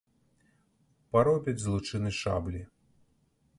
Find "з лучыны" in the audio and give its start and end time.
1.65-2.09